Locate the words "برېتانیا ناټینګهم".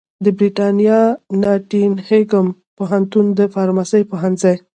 0.37-2.47